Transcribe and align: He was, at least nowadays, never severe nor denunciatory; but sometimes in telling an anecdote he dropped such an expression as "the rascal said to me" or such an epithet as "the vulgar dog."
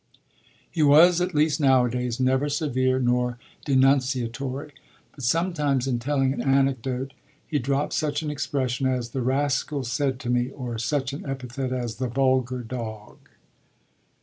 He 0.71 0.81
was, 0.81 1.21
at 1.21 1.35
least 1.35 1.59
nowadays, 1.59 2.19
never 2.19 2.49
severe 2.49 2.97
nor 2.99 3.37
denunciatory; 3.65 4.71
but 5.11 5.23
sometimes 5.23 5.85
in 5.87 5.99
telling 5.99 6.33
an 6.33 6.41
anecdote 6.41 7.13
he 7.45 7.59
dropped 7.59 7.93
such 7.93 8.23
an 8.23 8.31
expression 8.31 8.87
as 8.87 9.09
"the 9.11 9.21
rascal 9.21 9.83
said 9.83 10.19
to 10.21 10.29
me" 10.31 10.49
or 10.49 10.79
such 10.79 11.13
an 11.13 11.23
epithet 11.29 11.71
as 11.71 11.97
"the 11.97 12.07
vulgar 12.07 12.63
dog." 12.63 13.19